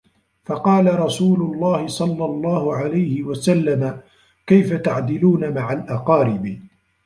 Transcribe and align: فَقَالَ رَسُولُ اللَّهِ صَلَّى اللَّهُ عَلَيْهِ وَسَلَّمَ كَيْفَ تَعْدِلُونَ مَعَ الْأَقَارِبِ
فَقَالَ 0.45 0.99
رَسُولُ 0.99 1.41
اللَّهِ 1.41 1.87
صَلَّى 1.87 2.25
اللَّهُ 2.25 2.75
عَلَيْهِ 2.75 3.23
وَسَلَّمَ 3.23 4.01
كَيْفَ 4.47 4.73
تَعْدِلُونَ 4.73 5.53
مَعَ 5.53 5.73
الْأَقَارِبِ 5.73 6.59